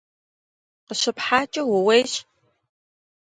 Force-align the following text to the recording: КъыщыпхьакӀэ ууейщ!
КъыщыпхьакӀэ 0.87 1.61
ууейщ! 1.75 2.13